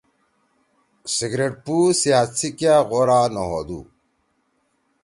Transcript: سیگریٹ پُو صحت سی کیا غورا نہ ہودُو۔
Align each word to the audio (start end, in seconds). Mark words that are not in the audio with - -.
سیگریٹ 1.15 1.53
پُو 1.65 1.77
صحت 2.01 2.29
سی 2.39 2.49
کیا 2.57 2.75
غورا 2.89 3.21
نہ 3.33 3.41
ہودُو۔ 3.49 3.79